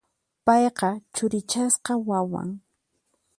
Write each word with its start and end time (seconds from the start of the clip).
Payqa 0.45 0.89
churichasqa 1.15 1.93
wawan. 2.07 2.49